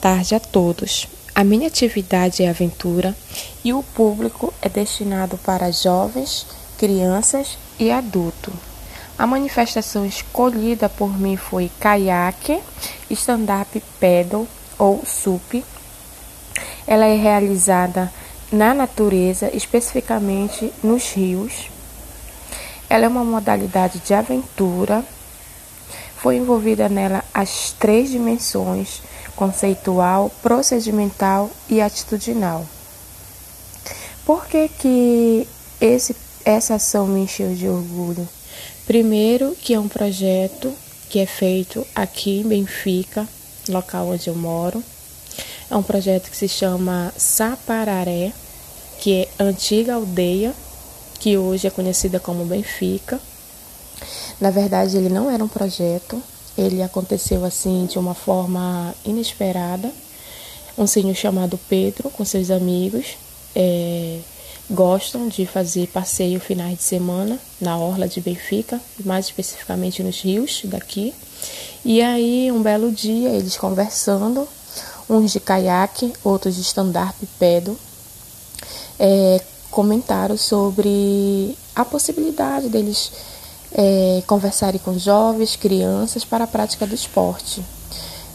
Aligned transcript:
tarde 0.00 0.34
a 0.34 0.40
todos. 0.40 1.06
A 1.34 1.44
minha 1.44 1.68
atividade 1.68 2.42
é 2.42 2.48
aventura 2.48 3.14
e 3.62 3.72
o 3.72 3.82
público 3.82 4.52
é 4.62 4.68
destinado 4.68 5.38
para 5.38 5.70
jovens, 5.70 6.46
crianças 6.78 7.58
e 7.78 7.90
adultos. 7.90 8.54
A 9.18 9.26
manifestação 9.26 10.06
escolhida 10.06 10.88
por 10.88 11.18
mim 11.18 11.36
foi 11.36 11.70
caiaque, 11.78 12.60
stand-up 13.10 13.82
paddle 14.00 14.48
ou 14.78 15.04
SUP. 15.04 15.62
Ela 16.86 17.04
é 17.04 17.16
realizada 17.16 18.10
na 18.50 18.72
natureza, 18.72 19.50
especificamente 19.54 20.72
nos 20.82 21.12
rios. 21.12 21.70
Ela 22.88 23.04
é 23.04 23.08
uma 23.08 23.22
modalidade 23.22 23.98
de 24.00 24.14
aventura 24.14 25.04
foi 26.20 26.36
envolvida 26.36 26.86
nela 26.86 27.24
as 27.32 27.74
três 27.78 28.10
dimensões 28.10 29.00
conceitual, 29.40 30.30
procedimental 30.42 31.50
e 31.66 31.80
atitudinal. 31.80 32.66
Por 34.26 34.44
que, 34.44 34.68
que 34.68 35.48
esse, 35.80 36.14
essa 36.44 36.74
ação 36.74 37.06
me 37.06 37.20
encheu 37.20 37.54
de 37.54 37.66
orgulho? 37.66 38.28
Primeiro, 38.86 39.56
que 39.58 39.72
é 39.72 39.80
um 39.80 39.88
projeto 39.88 40.70
que 41.08 41.18
é 41.20 41.24
feito 41.24 41.86
aqui 41.94 42.40
em 42.40 42.48
Benfica, 42.48 43.26
local 43.66 44.08
onde 44.08 44.28
eu 44.28 44.34
moro. 44.34 44.84
É 45.70 45.74
um 45.74 45.82
projeto 45.82 46.30
que 46.30 46.36
se 46.36 46.46
chama 46.46 47.10
Sapararé, 47.16 48.34
que 49.00 49.22
é 49.22 49.42
antiga 49.42 49.94
aldeia, 49.94 50.52
que 51.18 51.38
hoje 51.38 51.66
é 51.66 51.70
conhecida 51.70 52.20
como 52.20 52.44
Benfica. 52.44 53.18
Na 54.38 54.50
verdade, 54.50 54.98
ele 54.98 55.08
não 55.08 55.30
era 55.30 55.42
um 55.42 55.48
projeto, 55.48 56.22
ele 56.60 56.82
aconteceu 56.82 57.44
assim 57.44 57.86
de 57.86 57.98
uma 57.98 58.14
forma 58.14 58.94
inesperada. 59.04 59.90
Um 60.76 60.86
senhor 60.86 61.14
chamado 61.14 61.58
Pedro, 61.68 62.10
com 62.10 62.24
seus 62.24 62.50
amigos, 62.50 63.16
é, 63.54 64.20
gostam 64.68 65.28
de 65.28 65.46
fazer 65.46 65.88
passeio 65.88 66.38
finais 66.38 66.76
de 66.78 66.82
semana 66.82 67.38
na 67.60 67.76
orla 67.76 68.06
de 68.06 68.20
Benfica, 68.20 68.80
mais 69.04 69.26
especificamente 69.26 70.02
nos 70.02 70.20
rios 70.20 70.62
daqui. 70.64 71.12
E 71.84 72.00
aí, 72.00 72.52
um 72.52 72.62
belo 72.62 72.92
dia, 72.92 73.30
eles 73.30 73.56
conversando, 73.56 74.46
uns 75.08 75.32
de 75.32 75.40
caiaque, 75.40 76.12
outros 76.22 76.54
de 76.54 76.62
stand-up 76.62 77.14
pedal, 77.38 77.74
é, 78.98 79.40
comentaram 79.70 80.36
sobre 80.36 81.56
a 81.74 81.84
possibilidade 81.84 82.68
deles 82.68 83.10
é, 83.72 84.22
conversarem 84.26 84.80
com 84.80 84.98
jovens, 84.98 85.56
crianças 85.56 86.24
para 86.24 86.44
a 86.44 86.46
prática 86.46 86.86
do 86.86 86.94
esporte. 86.94 87.62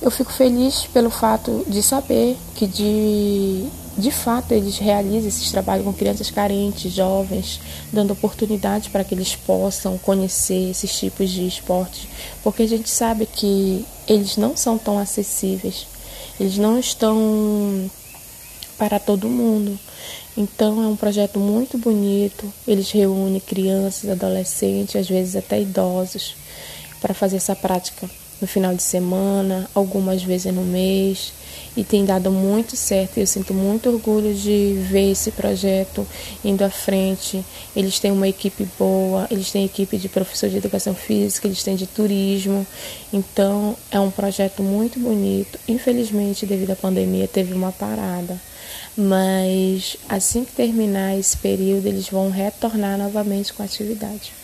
Eu 0.00 0.10
fico 0.10 0.32
feliz 0.32 0.86
pelo 0.92 1.08
fato 1.08 1.64
de 1.66 1.82
saber 1.82 2.36
que 2.54 2.66
de, 2.66 3.64
de 3.96 4.10
fato 4.10 4.52
eles 4.52 4.76
realizam 4.76 5.28
esses 5.28 5.50
trabalhos 5.50 5.84
com 5.84 5.92
crianças 5.92 6.30
carentes, 6.30 6.92
jovens, 6.92 7.60
dando 7.92 8.12
oportunidade 8.12 8.90
para 8.90 9.02
que 9.02 9.14
eles 9.14 9.34
possam 9.34 9.96
conhecer 9.96 10.70
esses 10.70 10.94
tipos 10.98 11.30
de 11.30 11.46
esportes, 11.46 12.06
porque 12.42 12.64
a 12.64 12.68
gente 12.68 12.90
sabe 12.90 13.24
que 13.26 13.86
eles 14.06 14.36
não 14.36 14.56
são 14.56 14.76
tão 14.76 14.98
acessíveis, 14.98 15.86
eles 16.38 16.58
não 16.58 16.78
estão 16.78 17.90
para 18.76 18.98
todo 18.98 19.28
mundo. 19.28 19.78
Então 20.36 20.82
é 20.82 20.86
um 20.86 20.96
projeto 20.96 21.38
muito 21.38 21.78
bonito. 21.78 22.52
Eles 22.66 22.90
reúnem 22.90 23.40
crianças, 23.40 24.10
adolescentes, 24.10 24.96
às 24.96 25.08
vezes 25.08 25.36
até 25.36 25.60
idosos, 25.60 26.36
para 27.00 27.14
fazer 27.14 27.36
essa 27.36 27.54
prática 27.54 28.08
no 28.44 28.46
final 28.46 28.74
de 28.74 28.82
semana, 28.82 29.66
algumas 29.74 30.22
vezes 30.22 30.52
no 30.52 30.60
mês, 30.60 31.32
e 31.74 31.82
tem 31.82 32.04
dado 32.04 32.30
muito 32.30 32.76
certo. 32.76 33.16
Eu 33.16 33.26
sinto 33.26 33.54
muito 33.54 33.88
orgulho 33.88 34.34
de 34.34 34.74
ver 34.90 35.12
esse 35.12 35.30
projeto 35.30 36.06
indo 36.44 36.62
à 36.62 36.68
frente. 36.68 37.42
Eles 37.74 37.98
têm 37.98 38.12
uma 38.12 38.28
equipe 38.28 38.68
boa, 38.78 39.26
eles 39.30 39.50
têm 39.50 39.64
equipe 39.64 39.96
de 39.96 40.10
professor 40.10 40.50
de 40.50 40.58
educação 40.58 40.94
física, 40.94 41.48
eles 41.48 41.62
têm 41.62 41.74
de 41.74 41.86
turismo. 41.86 42.66
Então 43.10 43.74
é 43.90 43.98
um 43.98 44.10
projeto 44.10 44.62
muito 44.62 45.00
bonito. 45.00 45.58
Infelizmente, 45.66 46.44
devido 46.44 46.72
à 46.72 46.76
pandemia, 46.76 47.26
teve 47.26 47.54
uma 47.54 47.72
parada 47.72 48.38
mas 48.96 49.96
assim 50.08 50.44
que 50.44 50.52
terminar 50.52 51.18
esse 51.18 51.36
período, 51.36 51.86
eles 51.86 52.08
vão 52.08 52.30
retornar 52.30 52.96
novamente 52.96 53.52
com 53.52 53.62
a 53.62 53.66
atividade. 53.66 54.43